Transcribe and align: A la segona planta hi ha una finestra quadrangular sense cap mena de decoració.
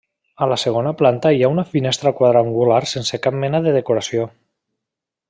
A 0.45 0.45
la 0.51 0.55
segona 0.61 0.93
planta 1.01 1.33
hi 1.35 1.43
ha 1.47 1.51
una 1.55 1.65
finestra 1.75 2.13
quadrangular 2.21 2.79
sense 2.95 3.21
cap 3.27 3.39
mena 3.45 3.61
de 3.67 3.75
decoració. 3.81 4.27